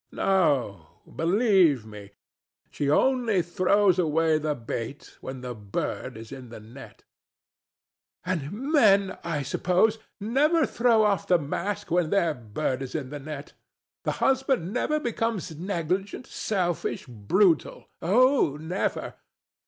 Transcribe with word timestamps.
No: 0.11 0.87
believe 1.15 1.85
me, 1.85 2.13
she 2.71 2.89
only 2.89 3.43
throws 3.43 3.99
away 3.99 4.39
the 4.39 4.55
bait 4.55 5.15
when 5.21 5.41
the 5.41 5.53
bird 5.53 6.17
is 6.17 6.31
in 6.31 6.49
the 6.49 6.59
net. 6.59 7.03
ANA. 8.25 8.41
[bitterly] 8.41 8.47
And 8.47 8.71
men, 8.73 9.17
I 9.23 9.43
suppose, 9.43 9.99
never 10.19 10.65
throw 10.65 11.03
off 11.03 11.27
the 11.27 11.37
mask 11.37 11.91
when 11.91 12.09
their 12.09 12.33
bird 12.33 12.81
is 12.81 12.95
in 12.95 13.11
the 13.11 13.19
net. 13.19 13.53
The 14.03 14.13
husband 14.13 14.73
never 14.73 14.99
becomes 14.99 15.55
negligent, 15.55 16.25
selfish, 16.25 17.05
brutal 17.05 17.85
oh 18.01 18.57
never! 18.59 19.13